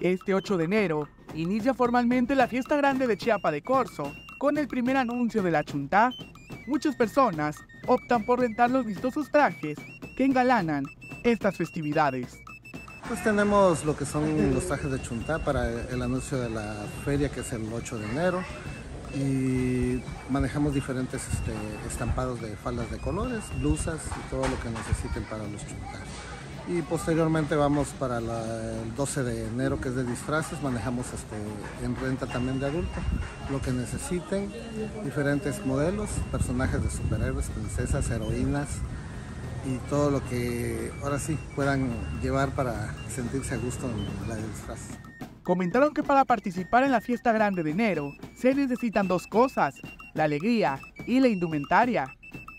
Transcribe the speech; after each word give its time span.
Este 0.00 0.34
8 0.34 0.56
de 0.56 0.64
enero 0.64 1.08
inicia 1.34 1.74
formalmente 1.74 2.34
la 2.34 2.48
fiesta 2.48 2.74
grande 2.74 3.06
de 3.06 3.18
Chiapa 3.18 3.50
de 3.50 3.60
Corzo. 3.60 4.10
Con 4.38 4.56
el 4.56 4.66
primer 4.66 4.96
anuncio 4.96 5.42
de 5.42 5.50
la 5.50 5.62
Chuntá, 5.62 6.10
muchas 6.66 6.96
personas 6.96 7.58
optan 7.86 8.24
por 8.24 8.40
rentar 8.40 8.70
los 8.70 8.86
vistosos 8.86 9.30
trajes 9.30 9.76
que 10.16 10.24
engalanan 10.24 10.84
estas 11.22 11.58
festividades. 11.58 12.38
Pues 13.08 13.22
tenemos 13.22 13.84
lo 13.84 13.94
que 13.94 14.06
son 14.06 14.54
los 14.54 14.66
trajes 14.66 14.90
de 14.90 15.02
Chuntá 15.02 15.38
para 15.44 15.68
el 15.90 16.00
anuncio 16.00 16.40
de 16.40 16.48
la 16.48 16.76
feria 17.04 17.28
que 17.28 17.40
es 17.40 17.52
el 17.52 17.70
8 17.70 17.98
de 17.98 18.10
enero 18.10 18.42
y 19.14 20.02
manejamos 20.30 20.72
diferentes 20.72 21.20
este, 21.30 21.52
estampados 21.86 22.40
de 22.40 22.56
faldas 22.56 22.90
de 22.90 22.96
colores, 22.96 23.42
blusas 23.58 24.00
y 24.06 24.30
todo 24.30 24.48
lo 24.48 24.58
que 24.60 24.70
necesiten 24.70 25.24
para 25.24 25.46
los 25.46 25.60
Chuntá 25.66 26.00
y 26.70 26.82
posteriormente 26.82 27.56
vamos 27.56 27.88
para 27.98 28.18
el 28.18 28.94
12 28.96 29.24
de 29.24 29.46
enero 29.48 29.80
que 29.80 29.88
es 29.88 29.96
de 29.96 30.04
disfraces, 30.04 30.62
manejamos 30.62 31.06
este, 31.12 31.36
en 31.84 31.96
renta 31.96 32.26
también 32.26 32.60
de 32.60 32.66
adulto, 32.66 33.00
lo 33.50 33.60
que 33.60 33.72
necesiten, 33.72 34.52
diferentes 35.02 35.66
modelos, 35.66 36.10
personajes 36.30 36.80
de 36.82 36.90
superhéroes, 36.90 37.48
princesas, 37.48 38.08
heroínas 38.10 38.68
y 39.66 39.78
todo 39.88 40.10
lo 40.10 40.24
que 40.28 40.92
ahora 41.02 41.18
sí 41.18 41.36
puedan 41.56 41.90
llevar 42.22 42.50
para 42.50 42.94
sentirse 43.08 43.54
a 43.54 43.58
gusto 43.58 43.90
en 43.90 44.28
la 44.28 44.36
disfraz. 44.36 44.80
Comentaron 45.42 45.92
que 45.92 46.04
para 46.04 46.24
participar 46.24 46.84
en 46.84 46.92
la 46.92 47.00
fiesta 47.00 47.32
grande 47.32 47.64
de 47.64 47.72
enero 47.72 48.12
se 48.36 48.54
necesitan 48.54 49.08
dos 49.08 49.26
cosas, 49.26 49.74
la 50.14 50.24
alegría 50.24 50.78
y 51.04 51.18
la 51.18 51.26
indumentaria. 51.26 52.06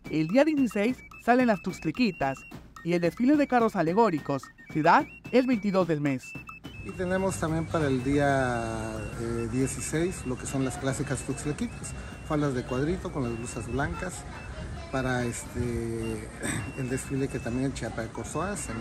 El 0.09 0.27
día 0.27 0.43
16 0.43 0.97
salen 1.23 1.47
las 1.47 1.61
tuxtlequitas 1.61 2.38
y 2.84 2.94
el 2.94 3.02
desfile 3.02 3.35
de 3.38 3.48
carros 3.48 3.76
alegóricos 3.76 4.44
ciudad 4.71 5.05
el 5.31 5.48
22 5.48 5.88
del 5.88 6.02
mes. 6.02 6.23
Y 6.84 6.91
tenemos 6.91 7.35
también 7.38 7.66
para 7.66 7.88
el 7.88 8.03
día 8.03 8.98
16 9.52 9.95
eh, 9.95 10.22
lo 10.26 10.38
que 10.38 10.48
son 10.48 10.66
las 10.66 10.77
clásicas 10.77 11.20
tuxlequitas, 11.20 11.94
faldas 12.28 12.55
de 12.55 12.64
cuadrito 12.64 13.11
con 13.11 13.23
las 13.23 13.38
blusas 13.38 13.72
blancas, 13.72 14.14
para 14.92 15.23
este, 15.23 16.30
el 16.80 16.89
desfile 16.89 17.28
que 17.28 17.39
también 17.39 17.66
el 17.66 17.73
Chiapa 17.73 18.02
de 18.02 18.09
Corzo 18.09 18.42
hace. 18.42 18.73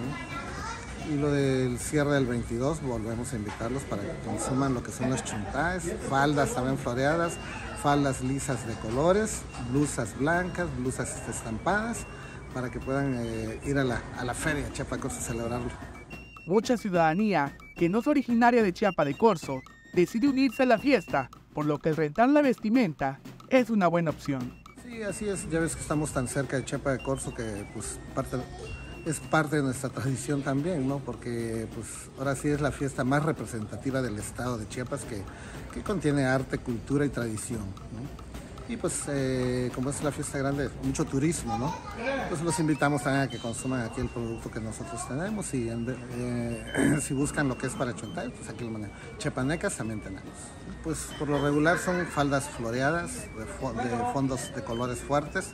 Y 1.10 1.16
lo 1.16 1.30
del 1.30 1.78
cierre 1.78 2.12
del 2.12 2.26
22, 2.26 2.82
volvemos 2.82 3.32
a 3.32 3.36
invitarlos 3.36 3.82
para 3.82 4.02
que 4.02 4.12
consuman 4.24 4.74
lo 4.74 4.82
que 4.82 4.92
son 4.92 5.10
las 5.10 5.24
chuntaes, 5.24 5.94
faldas 6.08 6.54
también 6.54 6.78
floreadas, 6.78 7.34
faldas 7.82 8.22
lisas 8.22 8.66
de 8.66 8.74
colores, 8.74 9.42
blusas 9.70 10.16
blancas, 10.18 10.68
blusas 10.78 11.28
estampadas 11.28 12.06
para 12.52 12.70
que 12.70 12.80
puedan 12.80 13.14
eh, 13.18 13.60
ir 13.64 13.78
a 13.78 13.84
la, 13.84 14.02
a 14.16 14.24
la 14.24 14.34
feria 14.34 14.64
de 14.64 14.72
Chiapa 14.72 14.96
de 14.96 15.02
Corzo 15.02 15.18
a 15.18 15.22
celebrarlo. 15.22 15.70
Mucha 16.46 16.76
ciudadanía 16.76 17.56
que 17.76 17.88
no 17.88 18.00
es 18.00 18.06
originaria 18.06 18.62
de 18.62 18.72
Chiapa 18.72 19.04
de 19.04 19.16
Corzo 19.16 19.62
decide 19.94 20.28
unirse 20.28 20.64
a 20.64 20.66
la 20.66 20.78
fiesta, 20.78 21.30
por 21.54 21.66
lo 21.66 21.78
que 21.78 21.92
rentar 21.92 22.28
la 22.28 22.42
vestimenta 22.42 23.20
es 23.48 23.70
una 23.70 23.88
buena 23.88 24.10
opción. 24.10 24.60
Sí, 24.84 25.02
así 25.02 25.28
es. 25.28 25.48
Ya 25.50 25.60
ves 25.60 25.76
que 25.76 25.82
estamos 25.82 26.12
tan 26.12 26.28
cerca 26.28 26.56
de 26.56 26.64
Chiapa 26.64 26.92
de 26.92 26.98
Corzo 27.02 27.32
que 27.34 27.66
pues 27.72 27.98
parte, 28.14 28.36
es 29.06 29.20
parte 29.20 29.56
de 29.56 29.62
nuestra 29.62 29.88
tradición 29.90 30.42
también, 30.42 30.86
¿no? 30.88 30.98
Porque 30.98 31.68
pues 31.74 31.86
ahora 32.18 32.34
sí 32.34 32.48
es 32.48 32.60
la 32.60 32.72
fiesta 32.72 33.04
más 33.04 33.24
representativa 33.24 34.02
del 34.02 34.18
estado 34.18 34.58
de 34.58 34.68
Chiapas 34.68 35.04
que, 35.04 35.22
que 35.72 35.82
contiene 35.82 36.24
arte, 36.24 36.58
cultura 36.58 37.06
y 37.06 37.08
tradición. 37.08 37.60
¿no? 37.60 38.39
Y 38.70 38.76
pues 38.76 39.02
eh, 39.08 39.68
como 39.74 39.90
es 39.90 40.00
la 40.04 40.12
fiesta 40.12 40.38
grande, 40.38 40.70
mucho 40.84 41.04
turismo, 41.04 41.58
¿no? 41.58 41.74
Pues 42.28 42.40
los 42.40 42.56
invitamos 42.60 43.02
también 43.02 43.24
a 43.24 43.28
que 43.28 43.38
consuman 43.38 43.80
aquí 43.80 44.00
el 44.00 44.08
producto 44.08 44.48
que 44.48 44.60
nosotros 44.60 45.08
tenemos 45.08 45.52
y 45.54 45.68
eh, 45.68 46.98
si 47.02 47.12
buscan 47.12 47.48
lo 47.48 47.58
que 47.58 47.66
es 47.66 47.72
para 47.72 47.96
Chontay, 47.96 48.30
pues 48.30 48.48
aquí 48.48 48.62
lo 48.62 48.70
manejamos. 48.70 49.18
Chepanecas 49.18 49.76
también 49.76 50.00
tenemos. 50.00 50.30
Pues 50.84 51.08
por 51.18 51.28
lo 51.28 51.42
regular 51.42 51.78
son 51.78 52.06
faldas 52.06 52.44
floreadas, 52.44 53.12
de, 53.36 54.12
fondos 54.12 54.54
de 54.54 54.62
colores 54.62 55.00
fuertes 55.00 55.52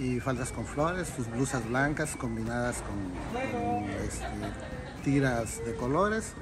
y 0.00 0.18
faldas 0.20 0.50
con 0.50 0.64
flores, 0.64 1.12
sus 1.14 1.30
blusas 1.30 1.68
blancas 1.68 2.16
combinadas 2.16 2.76
con, 2.80 3.92
este, 4.02 4.24
tiras 5.04 5.62
de 5.62 5.74
colores, 5.74 6.32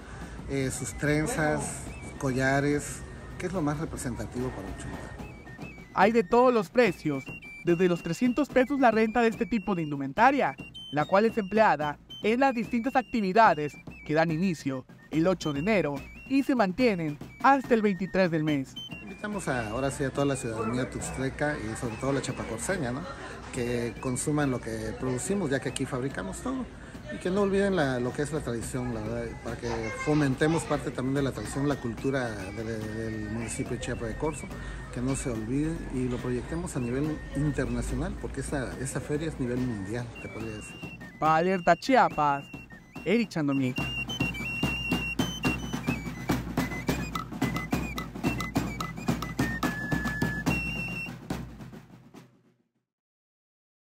eh, 0.49 0.71
sus 0.71 0.97
trenzas, 0.97 1.81
collares, 2.21 3.01
que 3.37 3.47
es 3.47 3.53
lo 3.53 3.63
más 3.63 3.81
representativo 3.81 4.49
para 4.51 4.69
Chontay. 4.79 5.24
Hay 5.97 6.11
de 6.11 6.25
todos 6.25 6.53
los 6.53 6.71
precios, 6.71 7.25
desde 7.65 7.89
los 7.89 8.03
300 8.03 8.49
pesos 8.49 8.81
la 8.81 8.91
renta 8.91 9.23
de 9.23 9.29
este 9.29 9.47
tipo 9.47 9.77
de 9.77 9.83
indumentaria, 9.83 10.57
la 10.91 11.05
cual 11.05 11.25
es 11.25 11.39
empleada 11.39 11.99
en 12.25 12.41
las 12.41 12.53
distintas 12.53 12.97
actividades 12.97 13.75
que 14.05 14.15
dan 14.15 14.33
inicio 14.33 14.85
el 15.13 15.29
8 15.29 15.53
de 15.53 15.61
enero 15.61 15.95
y 16.29 16.43
se 16.43 16.57
mantienen 16.57 17.17
hasta 17.45 17.75
el 17.75 17.83
23 17.83 18.29
del 18.29 18.43
mes. 18.43 18.75
Invitamos 19.03 19.47
a, 19.47 19.69
ahora 19.69 19.93
sí 19.93 20.03
a 20.03 20.11
toda 20.11 20.27
la 20.27 20.37
ciudadanía 20.37 20.91
tuxtleca 20.91 21.57
y 21.59 21.77
sobre 21.77 21.97
todo 21.97 22.13
la 22.13 22.23
chapacorseña, 22.23 22.91
¿no? 22.91 23.03
que 23.53 23.95
consuman 24.01 24.51
lo 24.51 24.61
que 24.61 24.93
producimos, 24.99 25.49
ya 25.49 25.61
que 25.61 25.69
aquí 25.69 25.87
fabricamos 25.87 26.39
todo 26.39 26.65
y 27.13 27.19
que 27.19 27.31
no 27.31 27.43
olviden 27.43 27.77
lo 28.03 28.13
que 28.13 28.23
es 28.23 28.33
la 28.33 28.41
tradición, 28.41 28.95
la 28.95 29.01
verdad, 29.01 29.25
para 29.43 29.57
que 29.57 29.69
fomentemos 30.05 30.63
parte 30.65 30.91
también 30.91 31.15
de 31.15 31.23
la 31.23 31.33
tradición, 31.33 31.69
la 31.69 31.77
cultura 31.77 32.29
del 32.29 33.31
municipio 33.31 33.73
de 33.73 33.81
Chiapas 33.81 34.09
de 34.09 34.17
Corzo, 34.17 34.47
que 34.93 35.01
no 35.01 35.17
se 35.17 35.31
olvide 35.31 35.77
y 35.93 36.09
lo 36.09 36.17
proyectemos 36.17 36.77
a 36.77 36.81
nivel 36.81 37.19
internacional, 37.37 38.15
porque 38.21 38.41
esa, 38.41 38.77
esa 38.81 39.01
feria 39.01 39.29
es 39.29 39.39
nivel 39.39 39.59
mundial, 39.59 40.07
te 40.23 40.29
podría 40.29 40.57
decir. 40.57 40.77
Para 41.19 41.37
Alerta 41.37 41.77
Chiapas, 41.77 42.45
Eric 43.05 43.29
Chandomí. 43.29 43.75